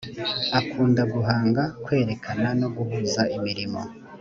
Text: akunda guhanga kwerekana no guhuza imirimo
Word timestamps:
akunda 0.59 1.01
guhanga 1.13 1.63
kwerekana 1.83 2.47
no 2.59 2.67
guhuza 2.75 3.21
imirimo 3.37 3.81